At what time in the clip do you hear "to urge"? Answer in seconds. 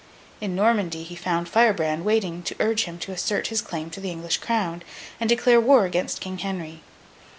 2.41-2.85